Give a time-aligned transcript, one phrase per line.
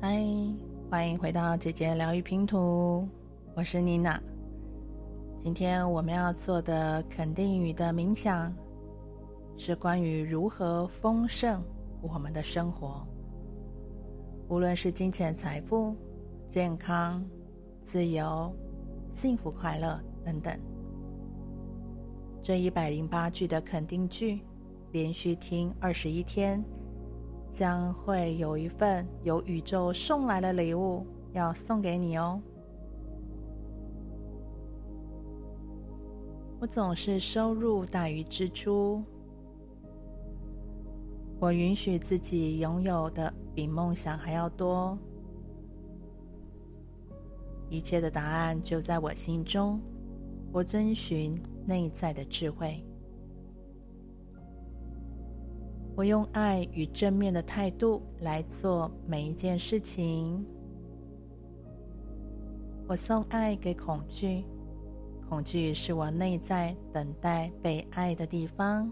[0.00, 0.22] 嗨，
[0.88, 3.04] 欢迎回到姐姐疗愈拼图，
[3.56, 4.22] 我是妮娜。
[5.40, 8.54] 今天我们要做的肯定语的冥想，
[9.56, 11.60] 是关于如何丰盛
[12.00, 13.04] 我们的生活，
[14.48, 15.96] 无论是金钱、财富、
[16.46, 17.28] 健康、
[17.82, 18.54] 自由、
[19.12, 20.56] 幸福、快乐等等。
[22.40, 24.38] 这一百零八句的肯定句，
[24.92, 26.62] 连续听二十一天，
[27.50, 32.40] 将会有一份由宇宙送来的礼物要送给你哦。
[36.60, 39.02] 我总是收入大于支出。
[41.40, 44.98] 我允许自己拥有的比梦想还要多。
[47.70, 49.80] 一切的答案就在我心中。
[50.50, 52.82] 我遵循内在的智慧。
[55.98, 60.46] 我用爱与正面的态度来做每一件事情。
[62.86, 64.44] 我送爱给恐惧，
[65.28, 68.88] 恐惧是我内在等待被爱的地方。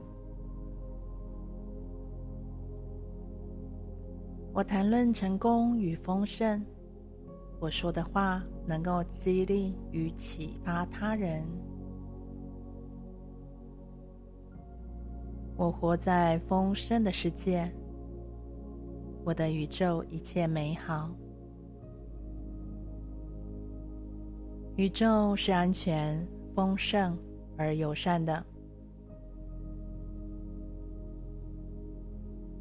[4.53, 6.61] 我谈论成功与丰盛，
[7.61, 11.45] 我说的话能够激励与启发他人。
[15.57, 17.67] 我活在丰盛的世界，
[19.25, 21.11] 我的宇宙一切美好。
[24.77, 26.23] 宇宙是安全、
[26.55, 27.19] 丰盛
[27.57, 28.45] 而友善的。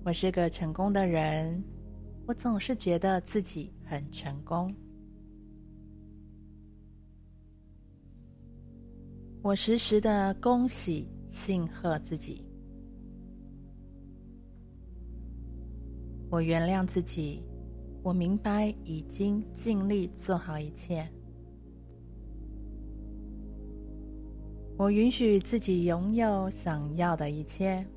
[0.06, 1.62] 我是个成功的人，
[2.26, 4.74] 我总是觉得自己很成功。
[9.42, 12.45] 我时时的恭喜、庆贺自己。
[16.36, 17.42] 我原谅自己，
[18.04, 21.10] 我明白已经尽力做好一切。
[24.76, 27.88] 我允许自己拥有想要的一切。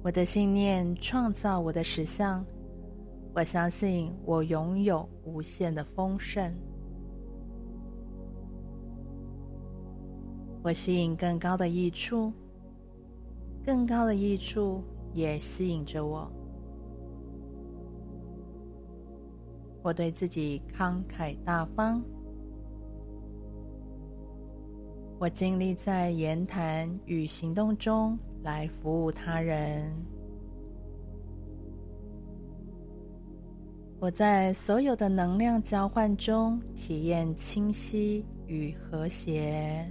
[0.00, 2.46] 我的信念创造我的实相。
[3.34, 6.54] 我相信我拥有无限的丰盛。
[10.62, 12.32] 我吸引更高的益处，
[13.66, 14.84] 更高的益处。
[15.12, 16.30] 也吸引着我。
[19.82, 22.02] 我对自己慷慨大方。
[25.18, 29.92] 我尽力在言谈与行动中来服务他人。
[34.00, 39.90] 我在所有的能量交换中体验清晰与和谐。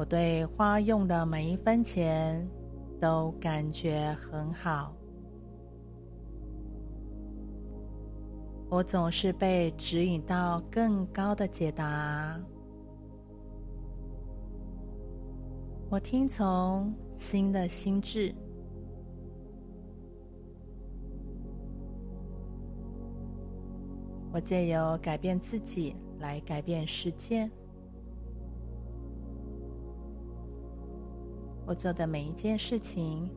[0.00, 2.48] 我对花用的每一分钱
[2.98, 4.96] 都感觉很好。
[8.70, 12.40] 我总是被指引到更高的解答。
[15.90, 18.34] 我听从新的心智。
[24.32, 27.50] 我借由改变自己来改变世界。
[31.70, 33.30] 我做的每一件事情，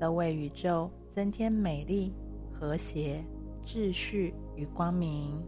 [0.00, 2.10] 都为宇宙增添美丽、
[2.50, 3.22] 和谐、
[3.66, 5.38] 秩序与光明。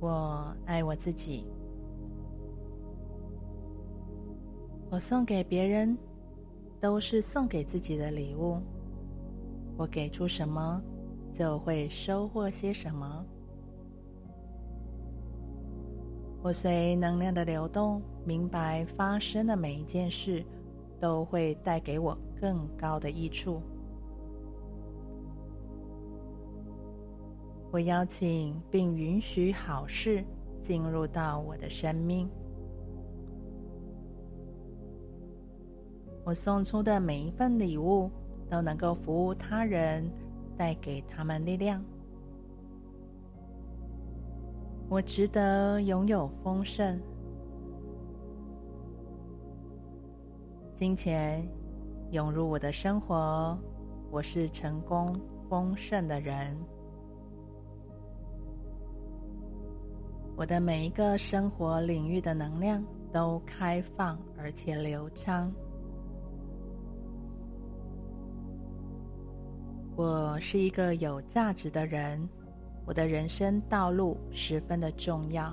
[0.00, 1.46] 我爱我自己。
[4.90, 5.96] 我送给别人，
[6.80, 8.58] 都是送给自己的礼物。
[9.76, 10.82] 我给出什么，
[11.32, 13.24] 就会收获些什么。
[16.46, 20.44] 我随能量的流动，明白发生的每一件事
[21.00, 23.60] 都会带给我更高的益处。
[27.72, 30.24] 我邀请并允许好事
[30.62, 32.30] 进入到我的生命。
[36.24, 38.08] 我送出的每一份礼物
[38.48, 40.08] 都能够服务他人，
[40.56, 41.84] 带给他们力量。
[44.88, 46.96] 我值得拥有丰盛，
[50.76, 51.44] 金钱
[52.12, 53.58] 涌入我的生活。
[54.12, 55.12] 我是成功
[55.48, 56.56] 丰盛的人。
[60.36, 65.52] 我的每一个生活领域的能量都开放而且流畅。
[69.96, 72.28] 我是一个有价值的人。
[72.86, 75.52] 我的人生道路十分的重要。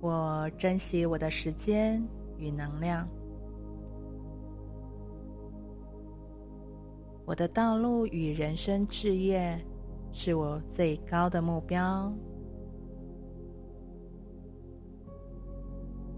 [0.00, 2.02] 我珍惜我的时间，
[2.38, 3.06] 与能量。
[7.26, 9.62] 我的道路与人生志业
[10.12, 12.10] 是我最高的目标。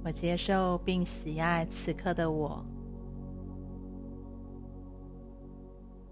[0.04, 2.64] 我接受并喜爱此刻的我。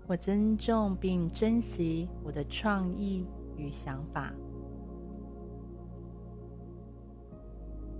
[0.09, 3.27] 我尊重并珍惜我的创意
[3.59, 4.33] 与想法。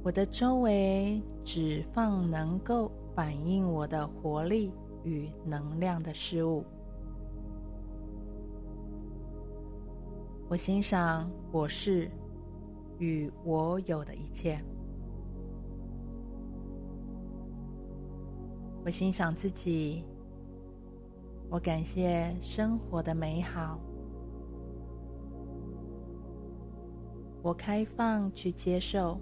[0.03, 4.73] 我的周围只放能够反映我的活力
[5.05, 6.65] 与能量的事物。
[10.49, 12.11] 我欣赏我是
[12.99, 14.59] 与我有的一切。
[18.83, 20.07] 我欣赏自己。
[21.51, 23.81] 我感谢生活的美好。
[27.43, 29.19] 我开放去接受。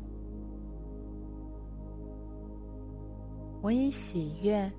[3.63, 4.71] 我以喜悦、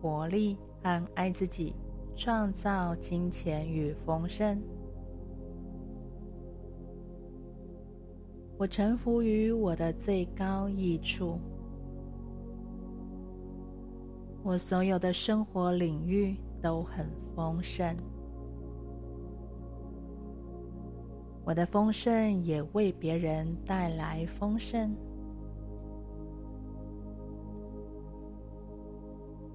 [0.00, 1.74] 活力和爱自己，
[2.14, 4.60] 创造金钱与丰盛。
[8.56, 11.38] 我臣服于我的最高益处。
[14.42, 16.34] 我所有的生活领域。
[16.60, 17.96] 都很丰盛，
[21.44, 24.94] 我的丰盛也为别人带来丰盛。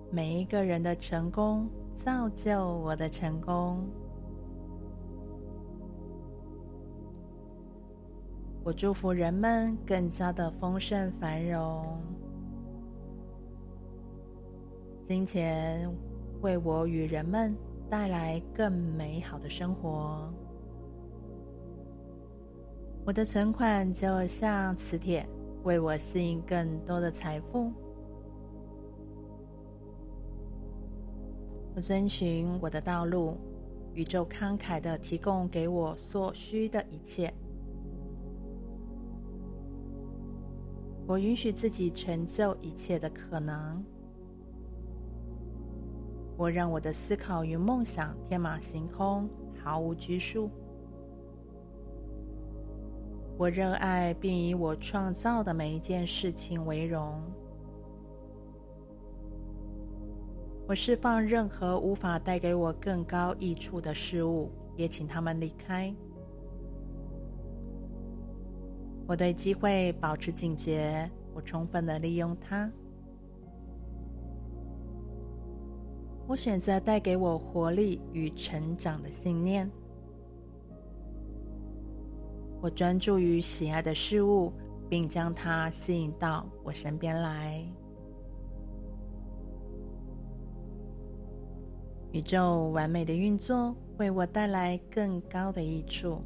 [0.10, 3.88] 每一个人的成功造就我的成功。
[8.64, 12.00] 我祝福人们更加的丰盛繁荣，
[15.08, 16.11] 金钱。
[16.42, 17.56] 为我与人们
[17.90, 20.32] 带来更美好的生活。
[23.06, 25.28] 我的存款就像磁铁，
[25.64, 27.72] 为我吸引更多的财富。
[31.74, 33.38] 我遵循我的道路，
[33.94, 37.34] 宇宙慷慨地提供给我所需的一切。
[41.08, 43.84] 我允许自己成就一切的可能。
[46.42, 49.30] 我让我的思考与梦想天马行空，
[49.64, 50.50] 毫无拘束。
[53.38, 57.22] 我热爱并以我创造的每一件事情为荣。
[60.68, 65.94] 我释放任何无法带给我更高益处的事物，也请他们离开。
[69.06, 72.68] 我对机会保持警觉，我充分的利用它。
[76.32, 79.70] 我选择带给我活力与成长的信念。
[82.62, 84.54] 我专注于喜爱的事物，
[84.88, 87.62] 并将它吸引到我身边来。
[92.14, 96.22] 宇宙完美的运作为我带来更高的益处。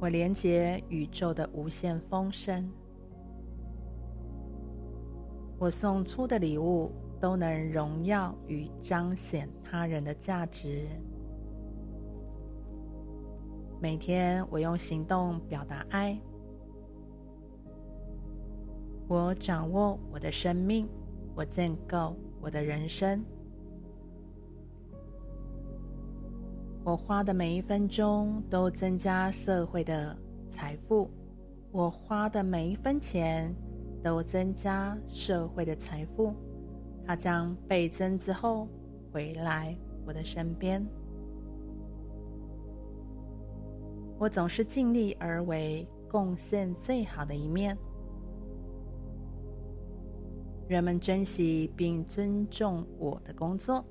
[0.00, 2.68] 我连接宇宙的无限丰盛。
[5.60, 6.90] 我送出的礼物
[7.20, 10.88] 都能荣耀与彰显他人的价值。
[13.78, 16.18] 每天我用行动表达爱。
[19.06, 20.88] 我掌握我的生命，
[21.34, 23.22] 我建构我的人生。
[26.82, 30.16] 我花的每一分钟都增加社会的
[30.50, 31.10] 财富。
[31.70, 33.54] 我花的每一分钱。
[34.02, 36.34] 都增加社会的财富，
[37.04, 38.66] 它将倍增之后
[39.12, 39.76] 回来
[40.06, 40.84] 我的身边。
[44.18, 47.76] 我总是尽力而为，贡献最好的一面。
[50.68, 53.84] 人们珍惜并尊重我的工作。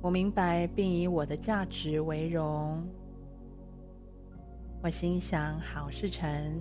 [0.00, 2.82] 我明白并以我的价值为荣。
[4.82, 6.60] 我心想好事成。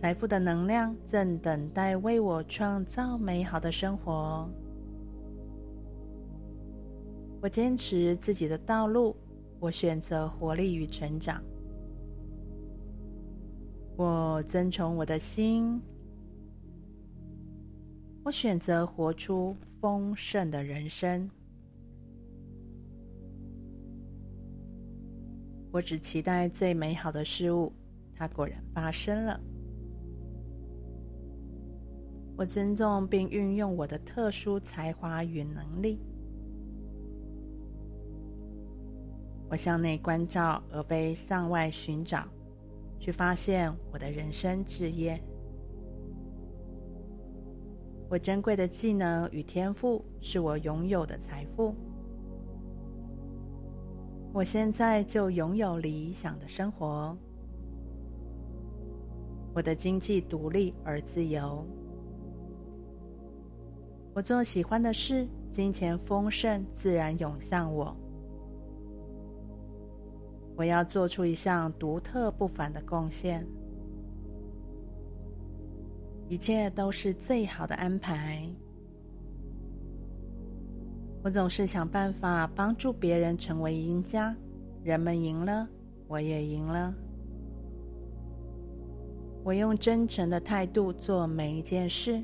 [0.00, 4.48] 财富的能量正等待为我创造美好的生活。
[7.42, 9.14] 我坚持自己的道路，
[9.58, 11.42] 我选择活力与成长。
[13.94, 15.78] 我遵从我的心，
[18.24, 21.28] 我选择活出丰盛的人生。
[25.70, 27.70] 我只期待最美好的事物，
[28.14, 29.38] 它果然发生了。
[32.40, 36.00] 我尊重并运用我的特殊才华与能力。
[39.50, 42.26] 我向内关照，而非向外寻找
[42.98, 45.22] 去发现我的人生志业。
[48.08, 51.74] 我珍贵的技能与天赋是我拥有的财富。
[54.32, 57.14] 我现在就拥有理想的生活。
[59.52, 61.62] 我的经济独立而自由。
[64.12, 67.96] 我做喜欢的事，金钱丰盛自然涌向我。
[70.56, 73.46] 我要做出一项独特不凡的贡献。
[76.28, 78.46] 一切都是最好的安排。
[81.22, 84.34] 我总是想办法帮助别人成为赢家，
[84.82, 85.68] 人们赢了，
[86.08, 86.94] 我也赢了。
[89.42, 92.22] 我用真诚的态度做每一件事。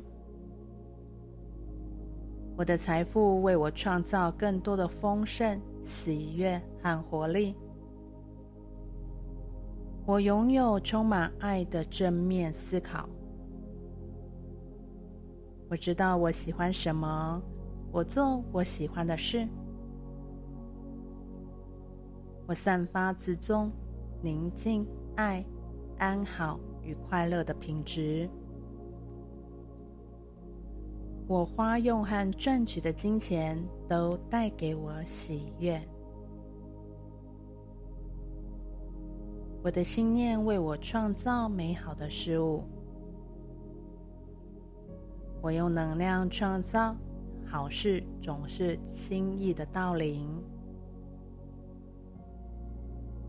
[2.57, 7.55] 我的财富为我创造更多的丰盛、喜悦和活力。
[10.07, 13.09] 我拥有充满爱的正面思考。
[15.69, 17.43] 我知道我喜欢什么。
[17.93, 19.49] 我做我喜欢的事，
[22.47, 23.71] 我散发自尊、
[24.23, 25.43] 宁静、爱、
[25.99, 28.29] 安好与快乐的品质。
[31.29, 35.81] 我花用和赚取的金钱都带给我喜悦。
[39.63, 42.63] 我的信念为我创造美好的事物。
[45.43, 46.97] 我用能量创造。
[47.49, 50.29] 好事总是轻易的到临。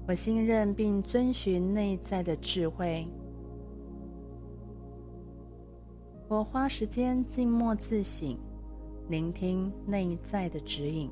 [0.08, 3.08] 我信任并遵循内在的智慧。
[6.30, 8.38] 我花时间静默自省，
[9.08, 11.10] 聆听内在的指引。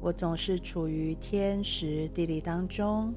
[0.00, 3.12] 我总是处于天时地利当中。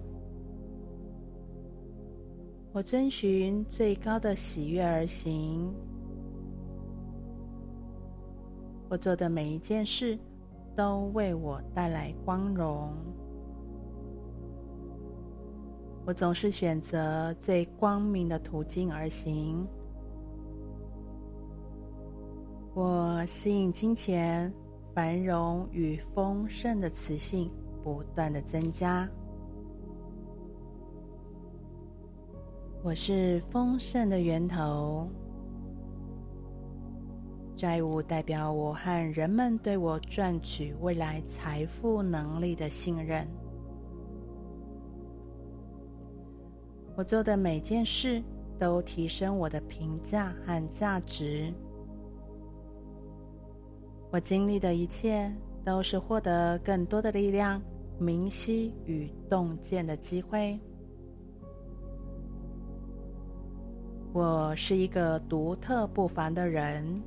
[2.73, 5.73] 我遵循最高的喜悦而行。
[8.89, 10.19] 我做的每一件事
[10.75, 12.93] 都为我带来光荣。
[16.05, 19.65] 我总是选择最光明的途径而行。
[22.73, 24.51] 我吸引金钱、
[24.93, 27.49] 繁荣与丰盛的磁性
[27.83, 29.07] 不断的增加。
[32.83, 35.07] 我是丰盛的源头。
[37.55, 43.25] 债务代表我和人们对我赚取未来财富能力的信任。
[46.95, 48.21] 我做的每件事
[48.59, 51.51] 都提升我的评价和价值。
[54.11, 55.33] 我经历的一切
[55.65, 57.59] 都是获得更多的力量、
[57.97, 60.59] 明晰与洞见的机会。
[64.13, 67.01] 我是一个独特不凡的人。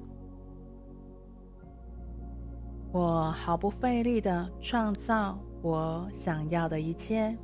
[2.90, 7.36] 我毫不费力的创造我想要的一切。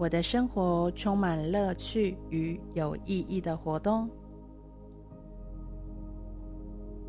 [0.00, 4.08] 我的生活充满乐趣与有意义的活动。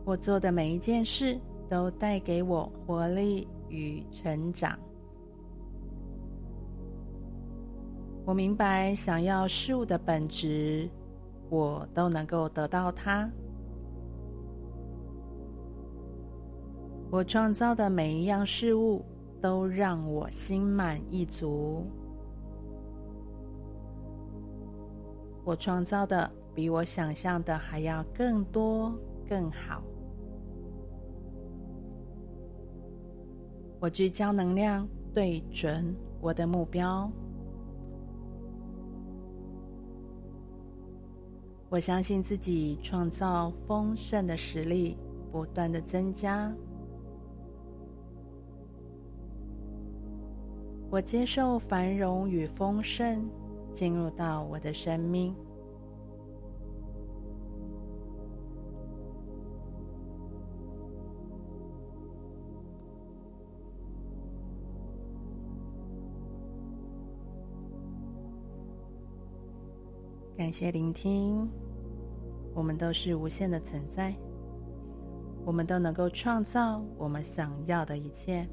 [0.04, 4.78] 我做的每一件事都带给我活力与成长。
[8.26, 10.90] 我明白想要事物的本质，
[11.50, 13.32] 我都能够得到它。
[17.10, 19.06] 我创造的每一样事物
[19.40, 21.86] 都让我心满意足。
[25.44, 28.94] 我创造的比我想象的还要更多、
[29.28, 29.82] 更好。
[33.80, 37.12] 我聚焦能量，对准我的目标。
[41.68, 44.98] 我相信自己创造丰盛的实力
[45.32, 46.54] 不断的增加。
[50.90, 53.26] 我接受繁荣与丰盛
[53.74, 55.36] 进入到我的生命。
[70.38, 71.48] 感谢聆听，
[72.54, 74.14] 我们都是无限的存在，
[75.46, 78.50] 我们都能够创造我们想要的一切。